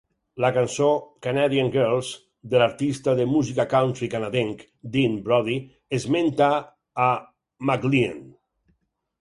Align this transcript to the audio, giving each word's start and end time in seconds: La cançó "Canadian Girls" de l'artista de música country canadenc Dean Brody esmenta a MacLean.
La 0.43 0.49
cançó 0.53 0.85
"Canadian 1.25 1.67
Girls" 1.75 2.09
de 2.53 2.61
l'artista 2.63 3.15
de 3.21 3.27
música 3.33 3.67
country 3.75 4.09
canadenc 4.15 4.65
Dean 4.97 5.21
Brody 5.29 5.59
esmenta 5.99 6.51
a 7.11 7.15
MacLean. 7.73 8.19